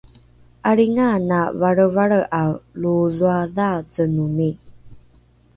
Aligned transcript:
’alringaana 0.67 1.39
valrevalre’ae 1.59 2.51
lo 2.81 2.95
dhoadhaacenomi 3.17 4.49